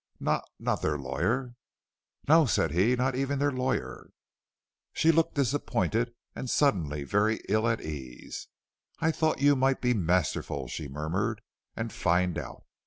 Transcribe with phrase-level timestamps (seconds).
[0.19, 1.53] "Not not their lawyer?"
[2.27, 4.09] "No," said he, "not even their lawyer."
[4.93, 8.47] She looked disappointed and suddenly very ill at ease.
[8.99, 11.43] "I thought you might be masterful," she murmured,
[11.75, 12.63] "and find out.